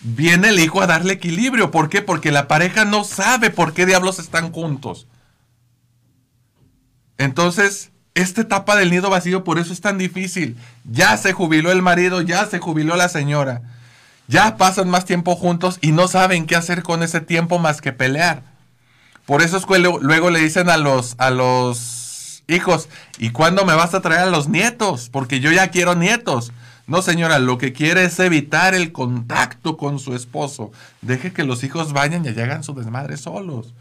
[0.02, 1.70] Viene el hijo a darle equilibrio.
[1.70, 2.02] ¿Por qué?
[2.02, 5.06] Porque la pareja no sabe por qué diablos están juntos.
[7.18, 10.56] Entonces, esta etapa del nido vacío por eso es tan difícil.
[10.84, 13.62] Ya se jubiló el marido, ya se jubiló la señora.
[14.26, 17.92] Ya pasan más tiempo juntos y no saben qué hacer con ese tiempo más que
[17.92, 18.42] pelear.
[19.26, 22.88] Por eso es que luego le dicen a los, a los hijos,
[23.18, 25.08] ¿y cuándo me vas a traer a los nietos?
[25.10, 26.52] Porque yo ya quiero nietos.
[26.86, 30.72] No, señora, lo que quiere es evitar el contacto con su esposo.
[31.00, 33.74] Deje que los hijos vayan y hagan su desmadre solos.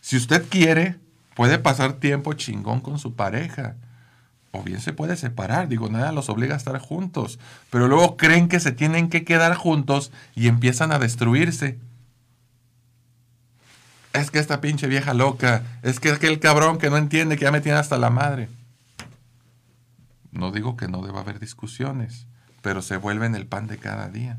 [0.00, 0.96] Si usted quiere,
[1.34, 3.76] puede pasar tiempo chingón con su pareja.
[4.52, 7.38] O bien se puede separar, digo, nada los obliga a estar juntos.
[7.70, 11.78] Pero luego creen que se tienen que quedar juntos y empiezan a destruirse
[14.12, 17.52] es que esta pinche vieja loca, es que aquel cabrón que no entiende que ya
[17.52, 18.48] me tiene hasta la madre.
[20.32, 22.26] No digo que no deba haber discusiones,
[22.62, 24.38] pero se vuelven el pan de cada día.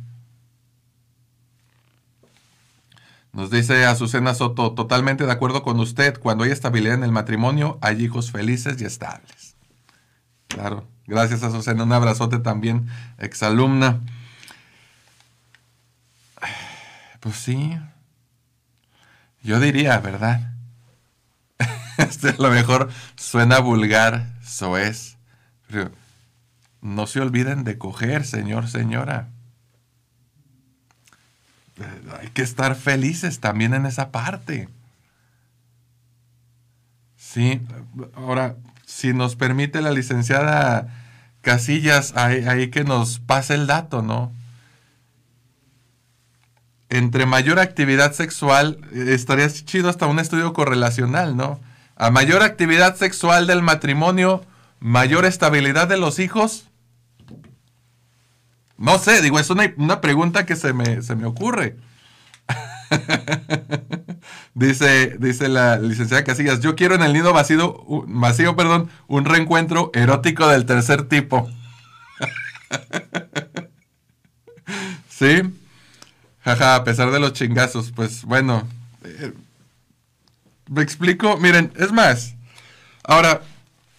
[3.34, 7.77] Nos dice Azucena Soto, totalmente de acuerdo con usted, cuando hay estabilidad en el matrimonio,
[7.82, 9.56] hay hijos felices y estables.
[10.47, 14.01] Claro, gracias Azucena, un abrazote también, exalumna.
[17.21, 17.77] Pues sí,
[19.43, 20.54] yo diría, ¿verdad?
[21.97, 24.27] este a lo mejor suena vulgar,
[24.77, 25.17] es.
[26.81, 29.27] No se olviden de coger, señor, señora.
[31.77, 34.69] Eh, hay que estar felices también en esa parte.
[37.17, 37.62] Sí,
[38.15, 38.55] ahora,
[38.86, 40.88] si nos permite la licenciada
[41.41, 44.31] Casillas, ahí, que nos pase el dato, ¿no?
[46.89, 51.60] Entre mayor actividad sexual, eh, estaría chido hasta un estudio correlacional, ¿no?
[51.95, 54.45] A mayor actividad sexual del matrimonio,
[54.82, 56.67] mayor estabilidad de los hijos.
[58.78, 61.78] No sé, digo, es una, pregunta que se me, se me ocurre.
[64.54, 69.91] dice, dice la licenciada Casillas, yo quiero en el nido vacío, vacío perdón, un reencuentro
[69.94, 71.50] erótico del tercer tipo.
[75.10, 75.44] ¿Sí?
[76.44, 78.67] Jaja, a pesar de los chingazos, pues bueno.
[79.04, 79.34] Eh,
[80.67, 82.36] me explico, miren, es más.
[83.04, 83.41] Ahora,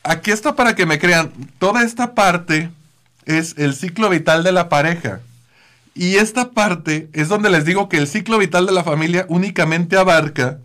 [0.03, 1.33] aquí está para que me crean.
[1.59, 2.71] Toda esta parte
[3.25, 5.21] es el ciclo vital de la pareja.
[5.95, 9.97] Y esta parte es donde les digo que el ciclo vital de la familia únicamente
[9.97, 10.59] abarca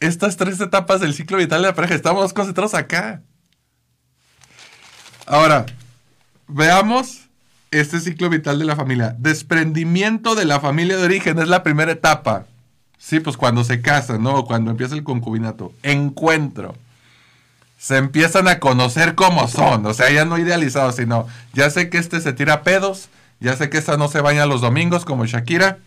[0.00, 1.94] estas tres etapas del ciclo vital de la pareja.
[1.94, 3.22] Estamos concentrados acá.
[5.26, 5.66] Ahora,
[6.46, 7.22] veamos
[7.70, 9.16] este ciclo vital de la familia.
[9.18, 12.46] Desprendimiento de la familia de origen es la primera etapa.
[12.98, 14.44] Sí, pues cuando se casan, ¿no?
[14.44, 15.72] Cuando empieza el concubinato.
[15.82, 16.76] Encuentro.
[17.82, 19.84] Se empiezan a conocer como son.
[19.86, 23.08] O sea, ya no idealizados, sino ya sé que este se tira pedos
[23.42, 25.78] ya sé que esta no se baña los domingos como Shakira.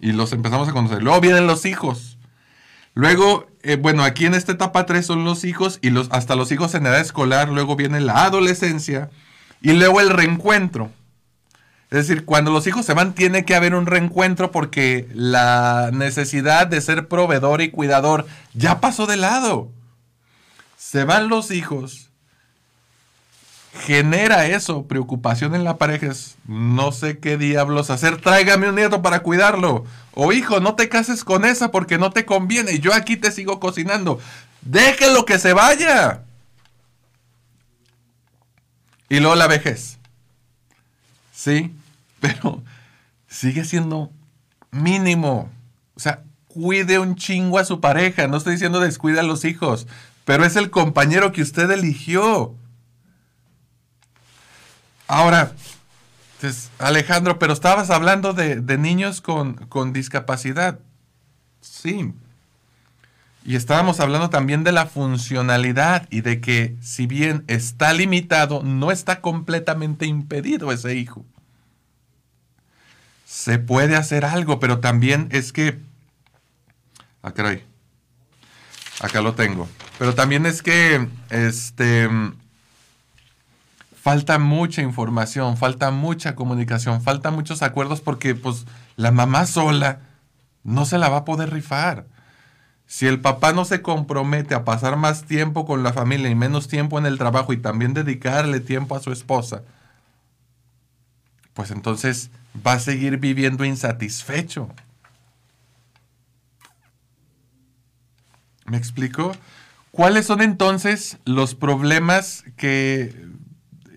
[0.00, 1.00] Y los empezamos a conocer.
[1.00, 2.18] Luego vienen los hijos.
[2.94, 6.50] Luego, eh, bueno, aquí en esta etapa 3 son los hijos y los, hasta los
[6.50, 7.48] hijos en edad escolar.
[7.48, 9.08] Luego viene la adolescencia
[9.62, 10.90] y luego el reencuentro.
[11.90, 16.66] Es decir, cuando los hijos se van, tiene que haber un reencuentro porque la necesidad
[16.66, 19.70] de ser proveedor y cuidador ya pasó de lado.
[20.90, 22.06] Se van los hijos
[23.76, 29.02] genera eso, preocupación en la pareja, es no sé qué diablos hacer, tráigame un nieto
[29.02, 29.84] para cuidarlo.
[30.14, 33.60] O hijo, no te cases con esa porque no te conviene, yo aquí te sigo
[33.60, 34.20] cocinando.
[34.62, 36.22] Déjelo que se vaya.
[39.08, 39.98] Y luego la vejez.
[41.32, 41.74] Sí,
[42.20, 42.62] pero
[43.28, 44.10] sigue siendo
[44.70, 45.50] mínimo.
[45.96, 48.26] O sea, cuide un chingo a su pareja.
[48.28, 49.86] No estoy diciendo descuida a los hijos,
[50.26, 52.52] pero es el compañero que usted eligió.
[55.06, 55.52] Ahora,
[56.40, 60.80] pues, Alejandro, pero estabas hablando de, niños con, con, discapacidad.
[61.60, 62.12] Sí.
[63.44, 68.90] Y estábamos hablando también de la funcionalidad y de que si bien está limitado, no
[68.90, 71.24] está completamente impedido ese hijo.
[73.24, 75.78] Se puede hacer algo, pero también es que...
[77.22, 77.62] Ah, caray.
[79.00, 79.68] Acá lo tengo.
[79.98, 82.08] Pero también es que, este,
[84.06, 88.64] falta mucha información, falta mucha comunicación, falta muchos acuerdos porque pues
[88.96, 89.98] la mamá sola
[90.62, 92.06] no se la va a poder rifar.
[92.86, 96.68] Si el papá no se compromete a pasar más tiempo con la familia y menos
[96.68, 99.62] tiempo en el trabajo y también dedicarle tiempo a su esposa,
[101.52, 102.30] pues entonces
[102.64, 104.68] va a seguir viviendo insatisfecho.
[108.66, 109.32] ¿Me explico?
[109.90, 113.14] ¿Cuáles son entonces los problemas que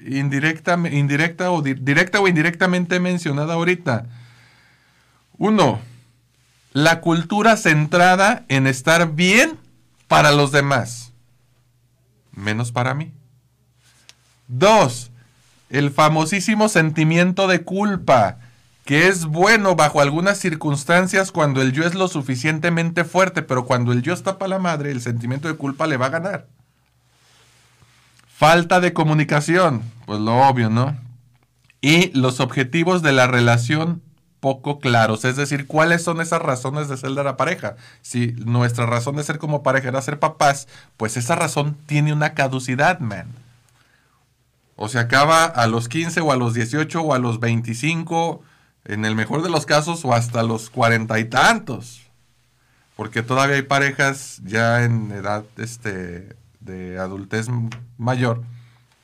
[0.05, 4.05] indirecta, indirecta o directa o indirectamente mencionada ahorita.
[5.37, 5.79] Uno,
[6.73, 9.57] la cultura centrada en estar bien
[10.07, 11.13] para los demás,
[12.31, 13.13] menos para mí.
[14.47, 15.11] Dos,
[15.69, 18.39] el famosísimo sentimiento de culpa,
[18.89, 23.91] que es bueno bajo algunas circunstancias cuando el yo es lo suficientemente fuerte, pero cuando
[23.91, 26.47] el yo está para la madre, el sentimiento de culpa le va a ganar.
[28.35, 30.97] Falta de comunicación, pues lo obvio, ¿no?
[31.81, 34.01] Y los objetivos de la relación
[34.39, 37.75] poco claros, es decir, cuáles son esas razones de ser de la pareja.
[38.01, 40.67] Si nuestra razón de ser como pareja era ser papás,
[40.97, 43.27] pues esa razón tiene una caducidad, man.
[44.75, 48.41] O se acaba a los 15 o a los 18 o a los 25,
[48.85, 52.09] en el mejor de los casos, o hasta los cuarenta y tantos.
[52.95, 57.47] Porque todavía hay parejas ya en edad este, de adultez
[57.97, 58.43] mayor,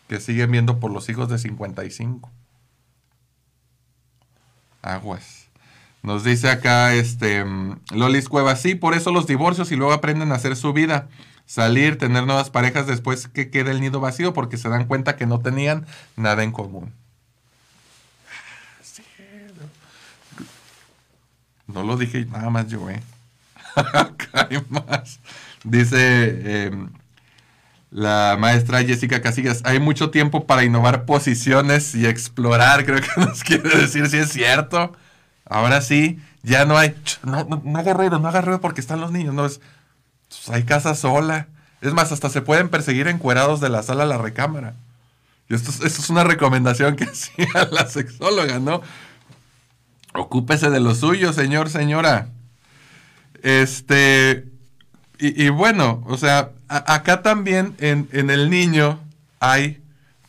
[0.08, 2.32] que siguen viendo por los hijos de 55.
[4.82, 5.46] Aguas.
[6.06, 10.32] Nos dice acá este mm, Lolis Cuevas, sí, por eso los divorcios y luego aprenden
[10.32, 11.08] a hacer su vida.
[11.48, 15.26] Salir, tener nuevas parejas después que quede el nido vacío porque se dan cuenta que
[15.26, 16.94] no tenían nada en común.
[21.76, 23.04] No lo dije nada más yo, ¿eh?
[24.34, 25.20] Hay más.
[25.66, 26.90] Dice em,
[27.92, 33.44] la maestra Jessica Casillas, hay mucho tiempo para innovar posiciones y explorar, creo que nos
[33.44, 34.94] quiere decir si es cierto.
[35.46, 39.12] Ahora sí, ya no hay, no, no, no ruido, no haga ruido porque están los
[39.12, 39.60] niños, no es,
[40.30, 41.48] pues, hay casa sola.
[41.82, 44.76] Es más, hasta se pueden perseguir encuerados de la sala a la recámara.
[45.50, 48.82] Y esto, esto es una recomendación que hacía la sexóloga, ¿no?
[50.16, 52.30] Ocúpese de lo suyo, señor, señora.
[53.44, 54.46] Este,
[55.20, 59.00] y, bueno, o sea, acá también en, en, el niño
[59.40, 59.82] hay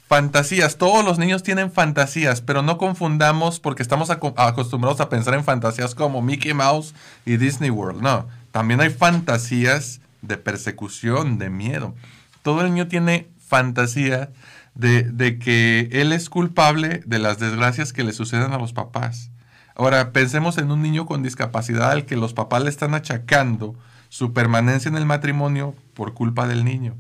[0.06, 0.76] fantasías.
[0.76, 5.94] Todos los niños tienen fantasías, pero no confundamos porque estamos acostumbrados a pensar en fantasías
[5.94, 8.00] como Mickey Mouse y Disney World.
[8.00, 11.94] No, también hay fantasías de persecución, de miedo.
[12.42, 14.30] Todo el niño tiene fantasía
[14.74, 19.30] de, de que él es culpable de las desgracias que le suceden a los papás.
[19.76, 23.76] Ahora, pensemos en un niño con discapacidad al que los papás le están achacando
[24.08, 26.96] su permanencia en el matrimonio por culpa del niño.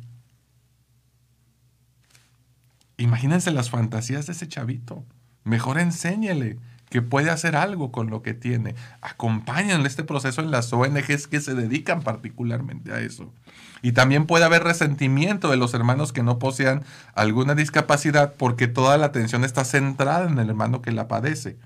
[2.98, 5.02] Imagínense las fantasías de ese chavito.
[5.44, 6.58] Mejor enséñele
[6.90, 8.74] que puede hacer algo con lo que tiene.
[9.00, 13.32] Acompáñenle este proceso en las ONGs que se dedican particularmente a eso.
[13.80, 18.98] Y también puede haber resentimiento de los hermanos que no posean alguna discapacidad porque toda
[18.98, 21.56] la atención está centrada en el hermano que la padece.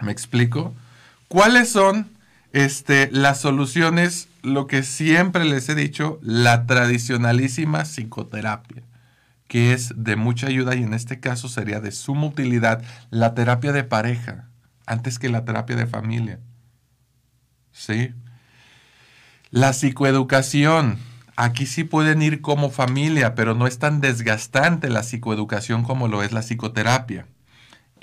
[0.00, 0.74] ¿Me explico?
[1.28, 2.08] ¿Cuáles son
[2.52, 4.28] este, las soluciones?
[4.42, 8.82] Lo que siempre les he dicho, la tradicionalísima psicoterapia,
[9.48, 13.72] que es de mucha ayuda y en este caso sería de suma utilidad la terapia
[13.72, 14.48] de pareja,
[14.86, 16.40] antes que la terapia de familia.
[17.72, 18.12] ¿Sí?
[19.50, 20.98] La psicoeducación.
[21.36, 26.22] Aquí sí pueden ir como familia, pero no es tan desgastante la psicoeducación como lo
[26.22, 27.26] es la psicoterapia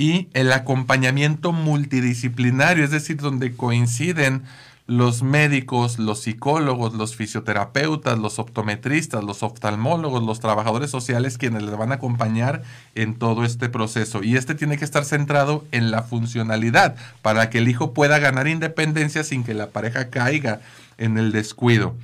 [0.02, 4.41] y el acompañamiento multidisciplinario, es decir, donde coinciden
[4.88, 11.78] los médicos, los psicólogos, los fisioterapeutas, los optometristas, los oftalmólogos, los trabajadores sociales, quienes les
[11.78, 12.64] van a acompañar
[12.95, 14.24] en todo este proceso.
[14.24, 18.47] Y este tiene que estar centrado en la funcionalidad para que el hijo pueda ganar
[18.47, 20.62] independencia sin que la pareja caiga
[20.97, 21.95] en el descuido.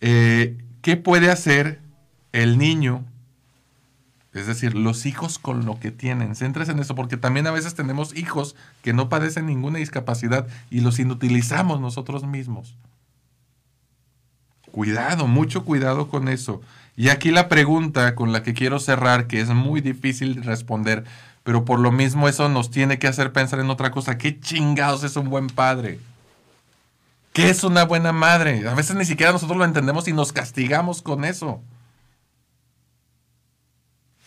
[0.00, 1.78] Eh, ¿Qué puede hacer
[2.32, 3.04] el niño
[4.34, 6.34] es decir, los hijos con lo que tienen.
[6.34, 10.80] Céntrese en eso, porque también a veces tenemos hijos que no padecen ninguna discapacidad y
[10.80, 12.76] los inutilizamos nosotros mismos.
[14.70, 16.60] Cuidado, mucho cuidado con eso.
[16.94, 21.04] Y aquí la pregunta con la que quiero cerrar, que es muy difícil responder,
[21.42, 24.18] pero por lo mismo eso nos tiene que hacer pensar en otra cosa.
[24.18, 26.00] ¿Qué chingados es un buen padre?
[27.32, 28.68] ¿Qué es una buena madre?
[28.68, 31.62] A veces ni siquiera nosotros lo entendemos y nos castigamos con eso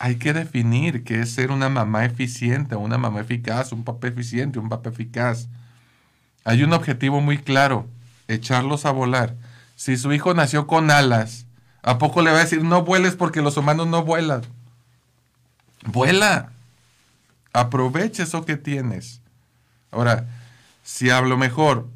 [0.04, 4.58] hay que definir qué es ser una mamá eficiente, una mamá eficaz, un papá eficiente,
[4.58, 5.48] un papá eficaz.
[6.44, 7.86] Hay un objetivo muy claro,
[8.28, 9.36] echarlos a volar.
[9.76, 11.46] Si su hijo nació con alas,
[11.84, 14.42] ¿a poco le va a decir no vueles porque los humanos no vuelan?
[15.86, 16.50] Vuela.
[17.54, 19.22] Aprovecha eso que tienes.
[19.92, 20.26] Ahora,
[20.84, 21.88] si hablo mejor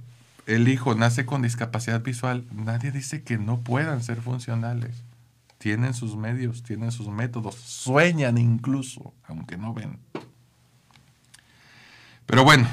[0.46, 5.05] el hijo nace con discapacidad visual, nadie dice que no puedan ser funcionales
[5.66, 9.98] tienen sus medios, tienen sus métodos, sueñan incluso, aunque no ven.
[12.28, 12.68] Pero bueno,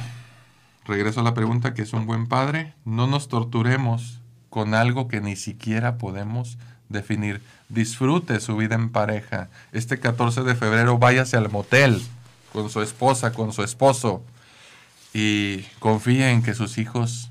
[0.84, 2.74] regreso a la pregunta que es un buen padre.
[2.84, 4.20] No nos torturemos
[4.50, 6.58] con algo que ni siquiera podemos
[6.90, 7.40] definir.
[7.70, 9.48] Disfrute su vida en pareja.
[9.72, 12.02] Este 14 de febrero váyase al motel
[12.52, 14.22] con su esposa, con su esposo
[15.14, 17.30] y confíe en que sus hijos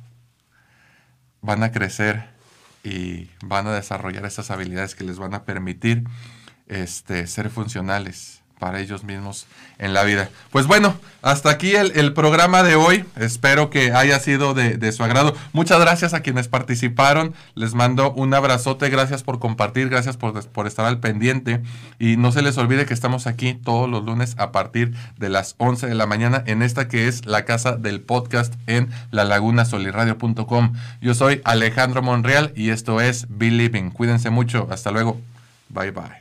[1.43, 2.31] van a crecer
[2.83, 6.03] y van a desarrollar esas habilidades que les van a permitir
[6.67, 9.47] este, ser funcionales para ellos mismos
[9.79, 10.29] en la vida.
[10.51, 13.05] Pues bueno, hasta aquí el, programa de hoy.
[13.15, 15.35] Espero que haya sido de, su agrado.
[15.51, 17.33] Muchas gracias a quienes participaron.
[17.55, 18.87] Les mando un abrazote.
[18.89, 19.89] Gracias por compartir.
[19.89, 21.63] Gracias por, estar al pendiente.
[21.97, 25.55] Y no se les olvide que estamos aquí todos los lunes a partir de las
[25.57, 30.73] 11 de la mañana en esta que es la casa del podcast en la laguna-soliradio.com.
[31.01, 33.89] Yo soy Alejandro Monreal y esto es Believing.
[33.89, 34.67] Cuídense mucho.
[34.69, 35.19] Hasta luego.
[35.69, 36.20] Bye bye.